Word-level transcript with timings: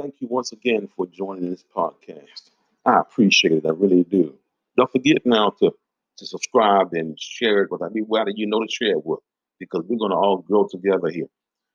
thank 0.00 0.14
you 0.20 0.28
once 0.28 0.52
again 0.52 0.88
for 0.96 1.06
joining 1.06 1.50
this 1.50 1.64
podcast. 1.76 2.50
I 2.86 3.00
appreciate 3.00 3.52
it. 3.52 3.66
I 3.66 3.70
really 3.70 4.04
do. 4.04 4.34
Don't 4.76 4.90
forget 4.90 5.18
now 5.26 5.50
to, 5.60 5.72
to 6.18 6.26
subscribe 6.26 6.92
and 6.92 7.20
share 7.20 7.64
it 7.64 7.70
with 7.70 7.82
everybody 7.82 8.32
you 8.34 8.46
know 8.46 8.60
to 8.60 8.68
share 8.70 8.92
it 8.92 9.04
with 9.04 9.20
because 9.58 9.84
we're 9.86 9.98
going 9.98 10.12
to 10.12 10.16
all 10.16 10.38
grow 10.38 10.66
together 10.70 11.10
here. 11.10 11.26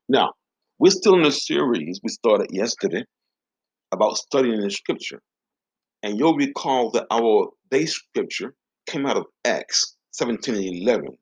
Now, 0.10 0.34
we're 0.80 0.92
still 0.92 1.16
in 1.16 1.26
a 1.26 1.32
series 1.32 2.00
we 2.04 2.10
started 2.10 2.50
yesterday 2.52 3.06
about 3.92 4.18
studying 4.18 4.60
the 4.60 4.72
scripture. 4.72 5.22
And 6.02 6.18
you'll 6.18 6.36
recall 6.36 6.92
that 6.92 7.06
our 7.12 7.50
base 7.70 7.94
scripture 7.94 8.56
came 8.88 9.06
out 9.06 9.18
of 9.18 9.26
Acts 9.46 9.96
17 10.12 10.56
and 10.56 10.64
11. 10.64 11.18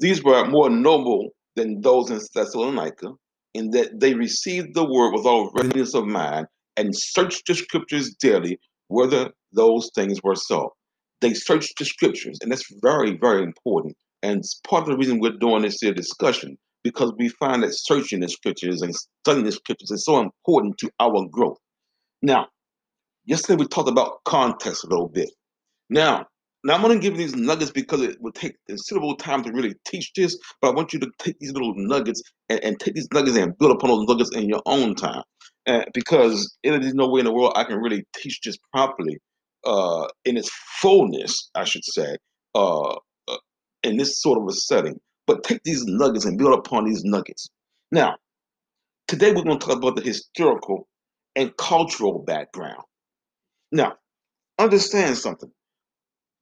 These 0.00 0.24
were 0.24 0.44
more 0.46 0.70
noble 0.70 1.30
than 1.54 1.80
those 1.80 2.10
in 2.10 2.20
Thessalonica, 2.34 3.12
in 3.54 3.70
that 3.70 4.00
they 4.00 4.14
received 4.14 4.74
the 4.74 4.84
word 4.84 5.12
with 5.12 5.26
all 5.26 5.50
readiness 5.54 5.94
of 5.94 6.06
mind 6.06 6.46
and 6.76 6.94
searched 6.94 7.46
the 7.46 7.54
scriptures 7.54 8.14
daily 8.14 8.58
whether 8.88 9.30
those 9.52 9.90
things 9.94 10.22
were 10.22 10.34
so. 10.34 10.74
They 11.20 11.32
searched 11.32 11.78
the 11.78 11.84
scriptures, 11.84 12.38
and 12.42 12.50
that's 12.50 12.68
very, 12.82 13.16
very 13.16 13.42
important. 13.42 13.96
And 14.22 14.38
it's 14.38 14.60
part 14.66 14.82
of 14.82 14.88
the 14.88 14.96
reason 14.96 15.20
we're 15.20 15.38
doing 15.38 15.62
this 15.62 15.80
here 15.80 15.94
discussion 15.94 16.58
because 16.82 17.12
we 17.18 17.28
find 17.28 17.62
that 17.62 17.72
searching 17.72 18.20
the 18.20 18.28
scriptures 18.28 18.82
and 18.82 18.94
studying 19.22 19.46
the 19.46 19.52
scriptures 19.52 19.90
is 19.90 20.04
so 20.04 20.20
important 20.20 20.76
to 20.78 20.90
our 21.00 21.26
growth. 21.30 21.58
Now, 22.20 22.48
yesterday 23.24 23.56
we 23.60 23.66
talked 23.66 23.88
about 23.88 24.22
context 24.24 24.84
a 24.84 24.88
little 24.88 25.08
bit. 25.08 25.30
Now, 25.88 26.26
now 26.64 26.74
I'm 26.74 26.82
going 26.82 26.98
to 26.98 27.02
give 27.02 27.18
these 27.18 27.36
nuggets 27.36 27.70
because 27.70 28.00
it 28.00 28.16
will 28.20 28.32
take 28.32 28.56
considerable 28.66 29.16
time 29.16 29.42
to 29.44 29.52
really 29.52 29.74
teach 29.84 30.12
this, 30.14 30.38
but 30.62 30.68
I 30.68 30.74
want 30.74 30.94
you 30.94 30.98
to 31.00 31.10
take 31.18 31.38
these 31.38 31.52
little 31.52 31.74
nuggets 31.76 32.22
and, 32.48 32.58
and 32.64 32.80
take 32.80 32.94
these 32.94 33.08
nuggets 33.12 33.36
and 33.36 33.56
build 33.58 33.72
upon 33.72 33.90
those 33.90 34.06
nuggets 34.08 34.34
in 34.34 34.48
your 34.48 34.62
own 34.64 34.94
time. 34.94 35.22
Uh, 35.66 35.84
because 35.92 36.56
there 36.64 36.80
is 36.80 36.94
no 36.94 37.08
way 37.08 37.20
in 37.20 37.26
the 37.26 37.32
world 37.32 37.52
I 37.54 37.64
can 37.64 37.78
really 37.78 38.04
teach 38.16 38.40
this 38.40 38.56
properly 38.72 39.18
uh, 39.66 40.06
in 40.24 40.38
its 40.38 40.50
fullness, 40.80 41.50
I 41.54 41.64
should 41.64 41.84
say, 41.84 42.16
uh, 42.54 42.92
uh 43.28 43.36
in 43.82 43.98
this 43.98 44.20
sort 44.22 44.38
of 44.38 44.48
a 44.48 44.52
setting. 44.52 44.98
But 45.26 45.44
take 45.44 45.60
these 45.64 45.84
nuggets 45.84 46.24
and 46.24 46.38
build 46.38 46.58
upon 46.58 46.84
these 46.84 47.04
nuggets. 47.04 47.48
Now, 47.92 48.16
today 49.06 49.32
we're 49.32 49.44
going 49.44 49.58
to 49.58 49.66
talk 49.66 49.76
about 49.76 49.96
the 49.96 50.02
historical 50.02 50.88
and 51.36 51.54
cultural 51.56 52.20
background. 52.20 52.82
Now, 53.70 53.94
understand 54.58 55.16
something. 55.16 55.50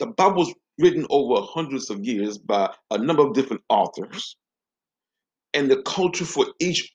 The 0.03 0.09
Bible 0.09 0.39
was 0.39 0.55
written 0.81 1.07
over 1.11 1.47
hundreds 1.47 1.91
of 1.91 2.05
years 2.05 2.39
by 2.39 2.75
a 2.91 2.99
number 2.99 3.25
of 3.27 3.35
different 3.35 3.63
authors, 3.71 4.37
and 5.55 5.71
the 5.71 5.83
culture 5.83 6.27
for 6.27 6.47
each 6.61 6.91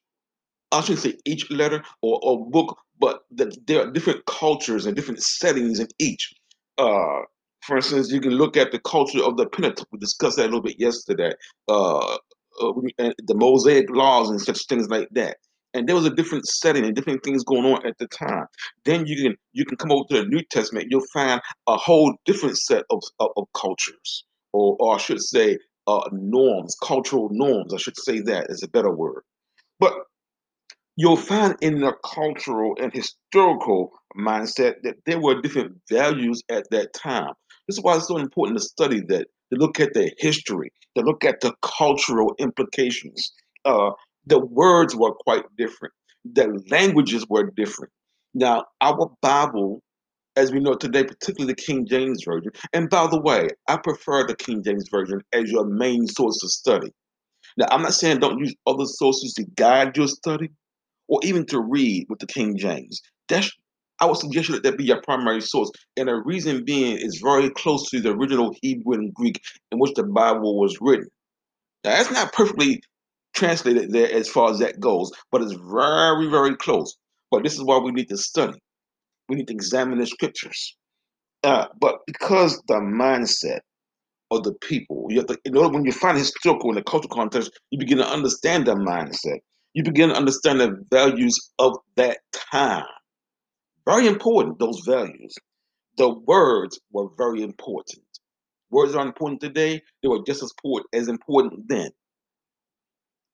I 0.71 0.81
shouldn't 0.81 0.99
say 0.99 1.15
each 1.25 1.51
letter 1.51 1.83
or, 2.03 2.19
or 2.23 2.49
book, 2.51 2.77
but 2.99 3.21
the, 3.31 3.55
there 3.67 3.81
are 3.87 3.91
different 3.91 4.25
cultures 4.27 4.85
and 4.85 4.95
different 4.95 5.23
settings 5.23 5.79
in 5.79 5.87
each. 5.99 6.33
Uh, 6.77 7.21
for 7.63 7.77
instance, 7.77 8.11
you 8.11 8.21
can 8.21 8.33
look 8.33 8.57
at 8.57 8.71
the 8.71 8.79
culture 8.79 9.23
of 9.23 9.37
the 9.37 9.47
Pentateuch. 9.47 9.87
We 9.91 9.99
discussed 9.99 10.37
that 10.37 10.43
a 10.43 10.45
little 10.45 10.61
bit 10.61 10.79
yesterday. 10.79 11.33
Uh, 11.69 12.17
uh, 12.61 12.73
the 12.99 13.35
Mosaic 13.35 13.89
laws 13.91 14.29
and 14.29 14.41
such 14.41 14.67
things 14.67 14.89
like 14.89 15.09
that 15.13 15.37
and 15.77 15.87
there 15.87 15.95
was 15.95 16.05
a 16.05 16.15
different 16.15 16.45
setting 16.47 16.83
and 16.83 16.95
different 16.95 17.23
things 17.23 17.43
going 17.43 17.65
on 17.65 17.85
at 17.85 17.97
the 17.99 18.07
time. 18.07 18.47
Then 18.83 19.05
you 19.05 19.15
can 19.21 19.35
you 19.53 19.63
can 19.63 19.77
come 19.77 19.91
over 19.91 20.05
to 20.09 20.21
the 20.21 20.27
New 20.27 20.41
Testament, 20.49 20.87
you'll 20.89 21.05
find 21.13 21.39
a 21.67 21.77
whole 21.77 22.15
different 22.25 22.57
set 22.57 22.83
of 22.89 23.01
of, 23.19 23.29
of 23.37 23.45
cultures, 23.55 24.25
or 24.53 24.75
or 24.79 24.95
I 24.95 24.97
should 24.97 25.21
say, 25.21 25.57
uh, 25.85 26.09
norms, 26.11 26.75
cultural 26.83 27.29
norms. 27.31 27.73
I 27.73 27.77
should 27.77 27.97
say 27.97 28.19
that 28.21 28.47
is 28.49 28.63
a 28.63 28.67
better 28.67 28.93
word. 28.93 29.21
But 29.79 29.93
you'll 30.95 31.15
find 31.15 31.55
in 31.61 31.79
the 31.79 31.93
cultural 32.03 32.75
and 32.81 32.91
historical 32.91 33.91
mindset 34.19 34.81
that 34.83 34.95
there 35.05 35.19
were 35.19 35.41
different 35.41 35.77
values 35.89 36.41
at 36.49 36.65
that 36.71 36.93
time. 36.93 37.33
This 37.67 37.77
is 37.77 37.83
why 37.83 37.97
it's 37.97 38.07
so 38.07 38.17
important 38.17 38.57
to 38.57 38.63
study 38.63 39.01
that, 39.09 39.27
to 39.53 39.59
look 39.59 39.79
at 39.79 39.93
the 39.93 40.11
history, 40.17 40.71
to 40.97 41.03
look 41.03 41.23
at 41.23 41.41
the 41.41 41.53
cultural 41.61 42.33
implications. 42.39 43.31
Uh, 43.63 43.91
the 44.27 44.39
words 44.39 44.95
were 44.95 45.13
quite 45.13 45.43
different. 45.57 45.93
The 46.25 46.61
languages 46.69 47.25
were 47.29 47.49
different. 47.55 47.91
Now, 48.33 48.65
our 48.81 49.11
Bible, 49.21 49.81
as 50.35 50.51
we 50.51 50.59
know 50.59 50.73
today, 50.73 51.03
particularly 51.03 51.53
the 51.53 51.61
King 51.61 51.85
James 51.85 52.23
Version, 52.25 52.51
and 52.73 52.89
by 52.89 53.07
the 53.07 53.21
way, 53.21 53.47
I 53.67 53.77
prefer 53.77 54.27
the 54.27 54.35
King 54.35 54.63
James 54.63 54.89
Version 54.89 55.21
as 55.33 55.49
your 55.49 55.65
main 55.65 56.07
source 56.07 56.43
of 56.43 56.51
study. 56.51 56.91
Now, 57.57 57.67
I'm 57.71 57.81
not 57.81 57.93
saying 57.93 58.19
don't 58.19 58.39
use 58.39 58.53
other 58.67 58.85
sources 58.85 59.33
to 59.35 59.45
guide 59.55 59.95
your 59.95 60.07
study 60.07 60.49
or 61.07 61.19
even 61.23 61.45
to 61.47 61.61
read 61.61 62.05
with 62.09 62.19
the 62.19 62.27
King 62.27 62.57
James. 62.57 63.01
That's 63.29 63.51
I 63.99 64.05
would 64.05 64.17
suggest 64.17 64.51
that 64.51 64.61
that 64.61 64.77
be 64.77 64.83
your 64.83 65.01
primary 65.01 65.41
source. 65.41 65.71
And 65.95 66.07
the 66.07 66.15
reason 66.15 66.63
being 66.63 66.97
is 66.97 67.19
very 67.23 67.49
close 67.49 67.89
to 67.89 67.99
the 67.99 68.11
original 68.11 68.53
Hebrew 68.61 68.93
and 68.93 69.11
Greek 69.13 69.41
in 69.71 69.79
which 69.79 69.95
the 69.95 70.03
Bible 70.03 70.59
was 70.59 70.77
written. 70.79 71.07
Now, 71.83 71.97
that's 71.97 72.11
not 72.11 72.31
perfectly 72.31 72.83
translated 73.37 73.91
there 73.91 74.11
as 74.11 74.27
far 74.27 74.49
as 74.49 74.59
that 74.59 74.79
goes, 74.79 75.11
but 75.31 75.41
it's 75.41 75.53
very, 75.53 76.27
very 76.27 76.55
close. 76.55 76.97
But 77.29 77.43
this 77.43 77.53
is 77.53 77.63
why 77.63 77.77
we 77.77 77.91
need 77.91 78.09
to 78.09 78.17
study. 78.17 78.59
We 79.29 79.35
need 79.35 79.47
to 79.47 79.53
examine 79.53 79.99
the 79.99 80.07
scriptures. 80.07 80.75
Uh, 81.43 81.67
but 81.79 81.99
because 82.07 82.61
the 82.67 82.75
mindset 82.75 83.59
of 84.31 84.43
the 84.43 84.53
people, 84.53 85.05
you 85.09 85.19
have 85.19 85.27
to, 85.27 85.37
in 85.45 85.55
order 85.55 85.73
when 85.73 85.85
you 85.85 85.91
find 85.91 86.17
historical 86.17 86.69
in 86.69 86.75
the 86.75 86.83
cultural 86.83 87.13
context, 87.13 87.51
you 87.69 87.77
begin 87.77 87.99
to 87.99 88.07
understand 88.07 88.65
the 88.65 88.75
mindset. 88.75 89.39
You 89.73 89.83
begin 89.83 90.09
to 90.09 90.15
understand 90.15 90.59
the 90.59 90.75
values 90.89 91.37
of 91.59 91.77
that 91.95 92.17
time. 92.33 92.85
Very 93.85 94.07
important, 94.07 94.57
those 94.57 94.81
values. 94.85 95.35
The 95.97 96.09
words 96.09 96.79
were 96.91 97.09
very 97.17 97.43
important. 97.43 98.03
Words 98.71 98.95
are 98.95 99.05
important 99.05 99.41
today. 99.41 99.81
They 100.01 100.09
were 100.09 100.23
just 100.25 100.41
as 100.43 100.51
important, 100.51 100.87
as 100.93 101.07
important 101.07 101.67
then 101.67 101.91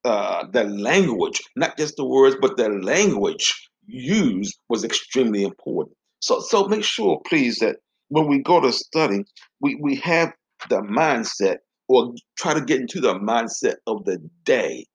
uh, 0.06 0.46
the 0.52 0.66
language, 0.66 1.42
not 1.56 1.78
just 1.78 1.96
the 1.96 2.06
words, 2.06 2.36
but 2.42 2.58
the 2.58 2.70
language 2.70 3.70
used 3.86 4.58
was 4.70 4.84
extremely 4.84 5.44
important. 5.44 5.96
So, 6.20 6.40
so 6.40 6.68
make 6.68 6.84
sure, 6.84 7.22
please, 7.26 7.60
that 7.60 7.78
when 8.10 8.28
we 8.28 8.40
go 8.40 8.62
to 8.62 8.72
study, 8.72 9.24
we, 9.60 9.76
we 9.82 9.96
have 9.98 10.34
the 10.70 10.82
mindset 10.82 11.58
or 11.88 12.14
try 12.38 12.54
to 12.54 12.62
get 12.62 12.80
into 12.80 13.02
the 13.02 13.16
mindset 13.16 13.76
of 13.88 14.06
the 14.06 14.18
day. 14.44 14.86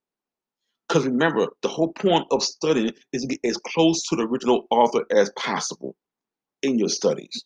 Because 0.88 1.04
remember, 1.04 1.48
the 1.62 1.68
whole 1.68 1.92
point 1.92 2.26
of 2.30 2.42
studying 2.42 2.92
is 3.12 3.22
to 3.22 3.28
get 3.28 3.40
as 3.44 3.58
close 3.58 4.02
to 4.04 4.16
the 4.16 4.22
original 4.22 4.66
author 4.70 5.04
as 5.10 5.30
possible 5.36 5.94
in 6.62 6.78
your 6.78 6.88
studies. 6.88 7.44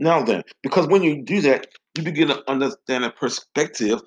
Now, 0.00 0.22
then, 0.22 0.42
because 0.62 0.88
when 0.88 1.02
you 1.02 1.22
do 1.22 1.40
that, 1.42 1.68
you 1.96 2.02
begin 2.02 2.28
to 2.28 2.50
understand 2.50 3.04
the 3.04 3.10
perspective 3.10 4.00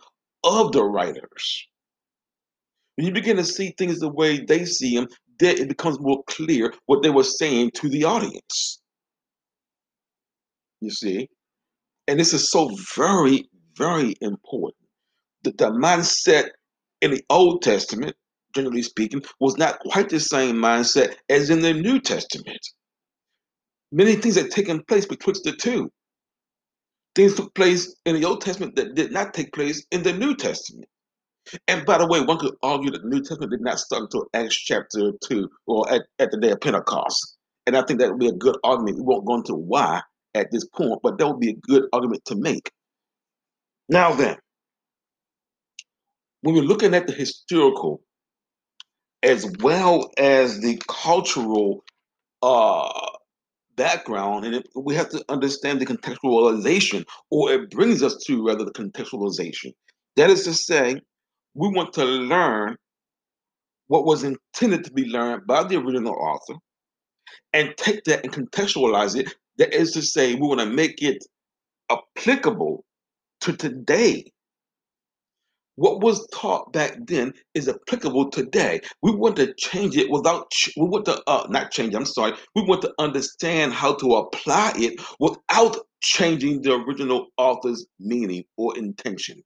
of 0.44 0.72
the 0.72 0.84
writers. 0.84 1.68
When 2.96 3.08
you 3.08 3.14
begin 3.14 3.38
to 3.38 3.46
see 3.46 3.74
things 3.78 4.00
the 4.00 4.10
way 4.10 4.44
they 4.46 4.66
see 4.66 4.96
them, 4.96 5.08
then 5.40 5.58
it 5.58 5.68
becomes 5.68 6.00
more 6.00 6.24
clear 6.28 6.74
what 6.86 7.02
they 7.02 7.10
were 7.10 7.24
saying 7.24 7.72
to 7.76 7.90
the 7.90 8.04
audience. 8.04 8.82
You 10.80 10.92
see? 10.92 11.28
And 12.08 12.20
this 12.20 12.34
is 12.34 12.52
so 12.52 12.70
very, 12.96 13.50
very 13.76 14.16
important. 14.22 14.88
The, 15.44 15.52
the 15.52 15.72
mindset 15.72 16.50
in 17.02 17.12
the 17.12 17.24
Old 17.30 17.62
Testament, 17.62 18.16
generally 18.54 18.84
speaking, 18.84 19.24
was 19.40 19.58
not 19.58 19.80
quite 19.80 20.10
the 20.10 20.20
same 20.20 20.56
mindset 20.58 21.16
as 21.30 21.50
in 21.50 21.62
the 21.62 21.74
New 21.74 22.00
Testament. 22.00 22.60
Many 23.92 24.16
things 24.16 24.36
had 24.36 24.52
taken 24.52 24.84
place 24.84 25.06
betwixt 25.06 25.44
the 25.44 25.54
two. 25.54 25.92
Things 27.16 27.36
took 27.36 27.54
place 27.54 27.96
in 28.06 28.16
the 28.16 28.26
Old 28.26 28.42
Testament 28.42 28.76
that 28.76 28.96
did 28.96 29.12
not 29.12 29.34
take 29.34 29.54
place 29.54 29.86
in 29.92 30.04
the 30.04 30.14
New 30.14 30.36
Testament. 30.36 30.88
And 31.68 31.86
by 31.86 31.98
the 31.98 32.08
way, 32.08 32.22
one 32.22 32.38
could 32.38 32.56
argue 32.64 32.92
that 32.92 33.02
the 33.02 33.10
New 33.10 33.20
Testament 33.20 33.52
did 33.52 33.62
not 33.62 33.80
start 33.80 34.04
until 34.04 34.28
Acts 34.34 34.56
chapter 34.56 35.12
2 35.26 35.50
or 35.68 35.92
at, 35.92 36.04
at 36.20 36.32
the 36.32 36.38
day 36.38 36.52
of 36.52 36.62
Pentecost. 36.62 37.38
And 37.66 37.78
I 37.78 37.84
think 37.84 38.00
that 38.00 38.10
would 38.12 38.20
be 38.20 38.28
a 38.28 38.34
good 38.34 38.58
argument. 38.64 38.98
We 38.98 39.04
won't 39.04 39.26
go 39.26 39.36
into 39.36 39.56
why 39.56 40.02
at 40.34 40.52
this 40.52 40.66
point, 40.66 41.00
but 41.04 41.18
that 41.18 41.28
would 41.28 41.40
be 41.40 41.52
a 41.52 41.68
good 41.68 41.84
argument 41.94 42.24
to 42.26 42.36
make. 42.36 42.72
Now 43.90 44.14
then, 44.14 44.38
when 46.42 46.56
we're 46.56 46.64
looking 46.64 46.94
at 46.94 47.08
the 47.08 47.14
historical 47.14 48.02
as 49.24 49.50
well 49.60 50.12
as 50.18 50.60
the 50.60 50.80
cultural 50.90 51.84
uh, 52.42 53.10
background, 53.76 54.46
and 54.46 54.64
we 54.76 54.94
have 54.96 55.10
to 55.10 55.24
understand 55.30 55.80
the 55.80 55.86
contextualization, 55.86 57.06
or 57.32 57.52
it 57.52 57.72
brings 57.72 58.04
us 58.04 58.18
to 58.26 58.46
rather 58.46 58.66
the 58.66 58.72
contextualization. 58.72 59.72
That 60.18 60.30
is 60.30 60.44
to 60.44 60.54
say, 60.54 61.02
we 61.56 61.70
want 61.70 61.94
to 61.94 62.06
learn 62.06 62.76
what 63.88 64.06
was 64.06 64.24
intended 64.24 64.84
to 64.86 64.92
be 64.92 65.06
learned 65.06 65.46
by 65.48 65.64
the 65.64 65.78
original 65.78 66.14
author 66.16 66.56
and 67.54 67.74
take 67.78 68.04
that 68.06 68.24
and 68.24 68.34
contextualize 68.34 69.16
it. 69.20 69.34
That 69.58 69.74
is 69.74 69.92
to 69.92 70.02
say, 70.02 70.36
we 70.36 70.48
want 70.48 70.62
to 70.62 70.66
make 70.66 71.02
it 71.02 71.24
applicable 71.92 72.84
to 73.42 73.54
today. 73.54 74.26
what 75.76 76.02
was 76.02 76.28
taught 76.34 76.72
back 76.72 76.98
then 77.06 77.34
is 77.54 77.68
applicable 77.68 78.30
today. 78.30 78.80
We 79.02 79.12
want 79.16 79.36
to 79.38 79.54
change 79.56 79.98
it 79.98 80.10
without, 80.10 80.52
we 80.78 80.86
want 80.88 81.06
to, 81.06 81.22
uh, 81.28 81.48
not 81.50 81.72
change, 81.72 81.96
I'm 81.96 82.06
sorry, 82.06 82.34
we 82.56 82.64
want 82.64 82.82
to 82.84 82.94
understand 83.00 83.74
how 83.74 83.96
to 83.96 84.16
apply 84.16 84.74
it 84.76 85.02
without 85.20 85.78
changing 86.02 86.62
the 86.62 86.74
original 86.74 87.28
author's 87.38 87.86
meaning 88.00 88.44
or 88.58 88.78
intention. 88.78 89.42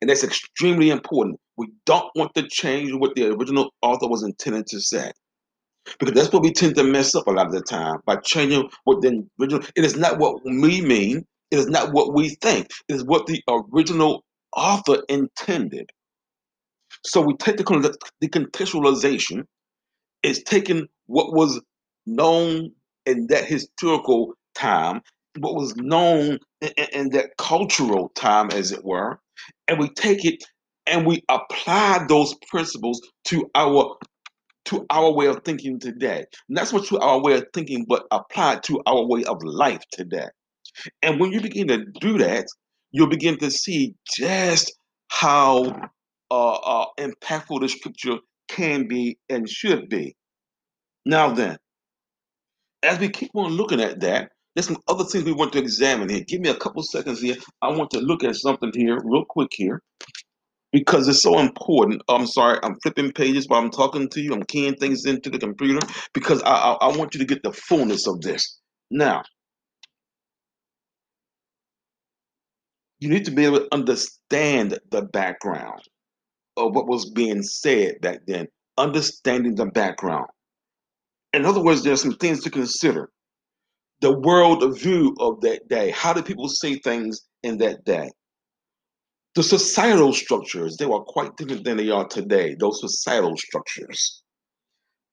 And 0.00 0.10
that's 0.10 0.24
extremely 0.24 0.90
important. 0.90 1.40
We 1.60 1.68
don't 1.84 2.10
want 2.16 2.34
to 2.36 2.48
change 2.48 2.90
what 2.94 3.14
the 3.14 3.26
original 3.34 3.74
author 3.82 4.08
was 4.08 4.22
intended 4.22 4.66
to 4.68 4.80
say. 4.80 5.12
Because 5.98 6.14
that's 6.14 6.32
what 6.32 6.42
we 6.42 6.52
tend 6.54 6.74
to 6.76 6.84
mess 6.84 7.14
up 7.14 7.26
a 7.26 7.30
lot 7.30 7.48
of 7.48 7.52
the 7.52 7.60
time 7.60 7.98
by 8.06 8.16
changing 8.16 8.70
what 8.84 9.02
the 9.02 9.26
original. 9.38 9.62
It 9.76 9.84
is 9.84 9.94
not 9.94 10.18
what 10.18 10.42
we 10.42 10.80
mean. 10.80 11.26
It 11.50 11.58
is 11.58 11.66
not 11.66 11.92
what 11.92 12.14
we 12.14 12.30
think. 12.30 12.68
It 12.88 12.94
is 12.94 13.04
what 13.04 13.26
the 13.26 13.42
original 13.46 14.24
author 14.56 15.02
intended. 15.10 15.90
So 17.04 17.20
we 17.20 17.36
take 17.36 17.58
the, 17.58 17.98
the 18.22 18.28
contextualization. 18.30 19.44
It's 20.22 20.42
taking 20.42 20.88
what 21.08 21.34
was 21.34 21.60
known 22.06 22.72
in 23.04 23.26
that 23.26 23.44
historical 23.44 24.32
time, 24.54 25.02
what 25.38 25.56
was 25.56 25.76
known 25.76 26.38
in, 26.62 26.72
in 26.94 27.10
that 27.10 27.36
cultural 27.36 28.12
time, 28.14 28.48
as 28.50 28.72
it 28.72 28.82
were, 28.82 29.20
and 29.68 29.78
we 29.78 29.90
take 29.90 30.24
it 30.24 30.42
and 30.90 31.06
we 31.06 31.22
apply 31.28 32.04
those 32.08 32.34
principles 32.48 33.00
to 33.26 33.48
our 33.54 33.96
to 34.66 34.84
our 34.90 35.10
way 35.12 35.26
of 35.26 35.40
thinking 35.44 35.80
today. 35.80 36.24
Not 36.48 36.68
so 36.68 36.78
much 36.78 36.88
to 36.90 36.98
our 36.98 37.20
way 37.22 37.34
of 37.34 37.46
thinking, 37.54 37.86
but 37.88 38.04
applied 38.10 38.62
to 38.64 38.82
our 38.86 39.06
way 39.06 39.24
of 39.24 39.42
life 39.42 39.82
today. 39.90 40.26
And 41.02 41.18
when 41.18 41.32
you 41.32 41.40
begin 41.40 41.68
to 41.68 41.86
do 42.00 42.18
that, 42.18 42.46
you'll 42.92 43.08
begin 43.08 43.38
to 43.38 43.50
see 43.50 43.94
just 44.16 44.76
how 45.08 45.64
uh, 46.30 46.52
uh, 46.52 46.86
impactful 46.98 47.60
the 47.60 47.68
scripture 47.68 48.18
can 48.48 48.86
be 48.86 49.18
and 49.30 49.48
should 49.48 49.88
be. 49.88 50.14
Now 51.06 51.32
then, 51.32 51.56
as 52.82 52.98
we 52.98 53.08
keep 53.08 53.30
on 53.34 53.52
looking 53.52 53.80
at 53.80 54.00
that, 54.00 54.30
there's 54.54 54.66
some 54.66 54.78
other 54.88 55.04
things 55.04 55.24
we 55.24 55.32
want 55.32 55.52
to 55.54 55.58
examine 55.58 56.08
here. 56.08 56.24
Give 56.26 56.40
me 56.40 56.50
a 56.50 56.54
couple 56.54 56.82
seconds 56.82 57.20
here. 57.20 57.36
I 57.62 57.68
want 57.68 57.90
to 57.92 58.00
look 58.00 58.24
at 58.24 58.36
something 58.36 58.72
here 58.74 58.98
real 59.02 59.24
quick 59.24 59.50
here 59.52 59.80
because 60.72 61.08
it's 61.08 61.22
so 61.22 61.38
important. 61.38 62.02
I'm 62.08 62.26
sorry, 62.26 62.58
I'm 62.62 62.78
flipping 62.82 63.12
pages 63.12 63.48
while 63.48 63.60
I'm 63.60 63.70
talking 63.70 64.08
to 64.10 64.20
you. 64.20 64.32
I'm 64.32 64.44
keying 64.44 64.74
things 64.76 65.04
into 65.04 65.30
the 65.30 65.38
computer 65.38 65.86
because 66.14 66.42
I, 66.42 66.52
I, 66.52 66.72
I 66.72 66.96
want 66.96 67.14
you 67.14 67.20
to 67.20 67.26
get 67.26 67.42
the 67.42 67.52
fullness 67.52 68.06
of 68.06 68.20
this. 68.20 68.58
Now, 68.90 69.22
you 73.00 73.08
need 73.08 73.24
to 73.24 73.30
be 73.30 73.44
able 73.44 73.60
to 73.60 73.68
understand 73.74 74.78
the 74.90 75.02
background 75.02 75.82
of 76.56 76.74
what 76.74 76.86
was 76.86 77.10
being 77.10 77.42
said 77.42 78.00
back 78.00 78.20
then, 78.26 78.46
understanding 78.76 79.54
the 79.54 79.66
background. 79.66 80.26
In 81.32 81.46
other 81.46 81.62
words, 81.62 81.82
there's 81.82 82.02
some 82.02 82.16
things 82.16 82.42
to 82.44 82.50
consider. 82.50 83.10
The 84.00 84.18
world 84.18 84.78
view 84.78 85.14
of 85.20 85.40
that 85.42 85.68
day. 85.68 85.90
How 85.90 86.12
did 86.12 86.24
people 86.24 86.48
say 86.48 86.76
things 86.76 87.20
in 87.42 87.58
that 87.58 87.84
day? 87.84 88.10
The 89.34 89.42
societal 89.42 90.12
structures, 90.12 90.76
they 90.76 90.86
were 90.86 91.00
quite 91.00 91.36
different 91.36 91.64
than 91.64 91.76
they 91.76 91.90
are 91.90 92.06
today, 92.06 92.56
those 92.58 92.80
societal 92.80 93.36
structures. 93.36 94.22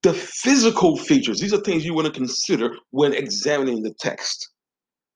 The 0.01 0.13
physical 0.13 0.97
features, 0.97 1.39
these 1.39 1.53
are 1.53 1.61
things 1.61 1.85
you 1.85 1.93
want 1.93 2.07
to 2.07 2.13
consider 2.13 2.75
when 2.91 3.13
examining 3.13 3.83
the 3.83 3.93
text. 3.99 4.49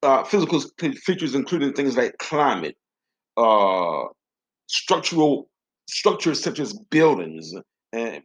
Uh, 0.03 0.23
physical 0.23 0.61
features 1.05 1.35
including 1.35 1.73
things 1.73 1.95
like 1.97 2.15
climate, 2.19 2.75
uh, 3.37 4.03
structural 4.67 5.49
structures 5.87 6.41
such 6.41 6.59
as 6.59 6.73
buildings 6.89 7.53
and 7.93 8.21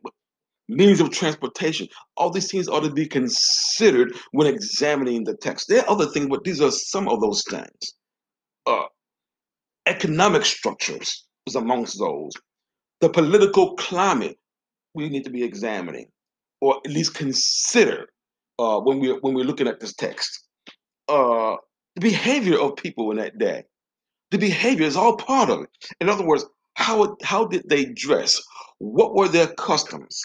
means 0.69 1.00
of 1.00 1.11
transportation. 1.11 1.88
All 2.17 2.31
these 2.31 2.50
things 2.50 2.69
ought 2.69 2.84
to 2.84 2.93
be 2.93 3.06
considered 3.06 4.14
when 4.32 4.46
examining 4.46 5.25
the 5.25 5.37
text. 5.37 5.69
There 5.69 5.82
are 5.82 5.90
other 5.90 6.06
things, 6.06 6.26
but 6.29 6.44
these 6.44 6.61
are 6.61 6.70
some 6.70 7.08
of 7.08 7.20
those 7.20 7.44
things. 7.49 7.94
Uh, 8.67 8.84
economic 9.87 10.44
structures 10.44 11.27
is 11.47 11.55
amongst 11.55 11.99
those. 11.99 12.33
The 13.00 13.09
political 13.09 13.75
climate 13.77 14.37
we 14.94 15.09
need 15.09 15.25
to 15.25 15.31
be 15.31 15.44
examining, 15.44 16.06
or 16.61 16.81
at 16.85 16.91
least 16.91 17.15
consider 17.15 18.06
uh, 18.59 18.81
when 18.81 18.99
we 18.99 19.12
when 19.21 19.35
we're 19.35 19.44
looking 19.44 19.69
at 19.69 19.81
this 19.81 19.94
text. 19.94 20.44
Uh, 21.09 21.56
the 21.94 22.00
behavior 22.00 22.59
of 22.59 22.77
people 22.77 23.11
in 23.11 23.19
that 23.19 23.38
day. 23.38 23.65
The 24.33 24.38
behavior 24.38 24.87
is 24.87 24.97
all 24.97 25.17
part 25.17 25.50
of 25.50 25.61
it. 25.61 25.71
In 26.00 26.09
other 26.09 26.27
words, 26.27 26.44
how 26.75 27.17
how 27.23 27.47
did 27.47 27.69
they 27.69 27.85
dress? 27.85 28.43
What 28.79 29.15
were 29.15 29.29
their 29.29 29.49
customs? 29.55 30.21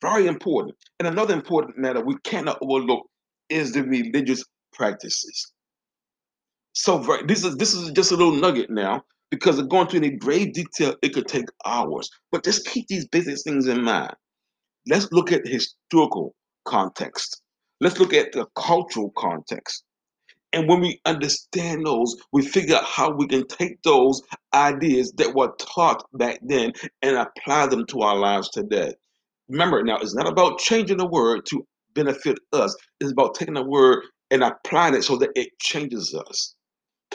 Very 0.00 0.26
important. 0.26 0.76
And 0.98 1.08
another 1.08 1.34
important 1.34 1.78
matter 1.78 2.00
we 2.00 2.16
cannot 2.24 2.58
overlook 2.60 3.06
is 3.48 3.72
the 3.72 3.82
religious 3.82 4.44
practices. 4.72 5.52
So 6.78 6.98
this 7.26 7.42
is 7.42 7.56
this 7.56 7.72
is 7.72 7.90
just 7.92 8.12
a 8.12 8.16
little 8.16 8.34
nugget 8.34 8.68
now 8.68 9.02
because 9.30 9.58
of 9.58 9.70
going 9.70 9.86
to 9.88 9.96
any 9.96 10.10
grave 10.10 10.52
detail, 10.52 10.94
it 11.00 11.14
could 11.14 11.26
take 11.26 11.46
hours. 11.64 12.10
But 12.30 12.44
just 12.44 12.66
keep 12.66 12.86
these 12.86 13.08
basic 13.08 13.40
things 13.40 13.66
in 13.66 13.82
mind. 13.82 14.12
Let's 14.86 15.10
look 15.10 15.32
at 15.32 15.46
historical 15.46 16.34
context. 16.66 17.40
Let's 17.80 17.98
look 17.98 18.12
at 18.12 18.32
the 18.32 18.44
cultural 18.56 19.10
context. 19.16 19.84
And 20.52 20.68
when 20.68 20.82
we 20.82 21.00
understand 21.06 21.86
those, 21.86 22.14
we 22.32 22.42
figure 22.42 22.76
out 22.76 22.84
how 22.84 23.10
we 23.10 23.26
can 23.26 23.46
take 23.46 23.82
those 23.82 24.20
ideas 24.52 25.12
that 25.16 25.34
were 25.34 25.54
taught 25.58 26.04
back 26.12 26.40
then 26.42 26.74
and 27.00 27.16
apply 27.16 27.68
them 27.68 27.86
to 27.86 28.00
our 28.02 28.16
lives 28.16 28.50
today. 28.50 28.92
Remember, 29.48 29.82
now 29.82 29.96
it's 29.96 30.14
not 30.14 30.28
about 30.28 30.58
changing 30.58 30.98
the 30.98 31.06
word 31.08 31.46
to 31.46 31.66
benefit 31.94 32.38
us, 32.52 32.76
it's 33.00 33.12
about 33.12 33.34
taking 33.34 33.54
the 33.54 33.64
word 33.64 34.04
and 34.30 34.44
applying 34.44 34.94
it 34.94 35.04
so 35.04 35.16
that 35.16 35.30
it 35.34 35.58
changes 35.58 36.14
us 36.14 36.54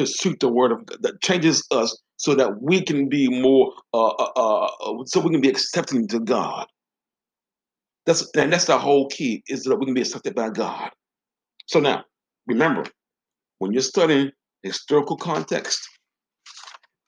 to 0.05 0.11
suit 0.11 0.39
the 0.39 0.49
word 0.49 0.71
of 0.71 0.85
God, 0.85 1.01
that 1.01 1.21
changes 1.21 1.65
us 1.71 1.97
so 2.17 2.35
that 2.35 2.61
we 2.61 2.83
can 2.83 3.09
be 3.09 3.27
more, 3.41 3.73
uh, 3.93 4.07
uh, 4.07 4.31
uh, 4.35 5.03
so 5.05 5.19
we 5.19 5.31
can 5.31 5.41
be 5.41 5.49
accepting 5.49 6.07
to 6.09 6.19
God. 6.19 6.67
That's 8.05 8.29
and 8.35 8.51
that's 8.51 8.65
the 8.65 8.77
whole 8.77 9.07
key 9.09 9.43
is 9.47 9.63
that 9.63 9.75
we 9.77 9.85
can 9.85 9.93
be 9.93 10.01
accepted 10.01 10.35
by 10.35 10.49
God. 10.49 10.89
So 11.67 11.79
now, 11.79 12.03
remember, 12.47 12.85
when 13.59 13.71
you're 13.71 13.81
studying 13.81 14.31
historical 14.63 15.17
context 15.17 15.87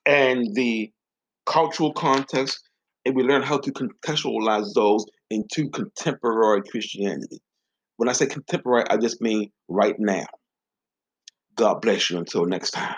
and 0.06 0.54
the 0.56 0.92
cultural 1.46 1.94
context, 1.94 2.60
and 3.06 3.16
we 3.16 3.24
learn 3.24 3.42
how 3.42 3.58
to 3.58 3.72
contextualize 3.72 4.74
those 4.74 5.06
into 5.30 5.70
contemporary 5.70 6.62
Christianity. 6.70 7.42
When 7.98 8.10
I 8.10 8.14
say 8.14 8.26
contemporary, 8.26 8.86
I 8.90 8.98
just 8.98 9.22
mean 9.22 9.52
right 9.68 9.96
now. 10.00 10.26
God 11.56 11.82
bless 11.82 12.10
you 12.10 12.20
until 12.20 12.46
next 12.46 12.72
time. 12.72 12.96